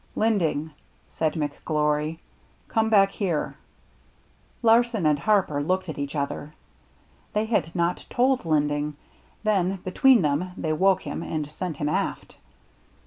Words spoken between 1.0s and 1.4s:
said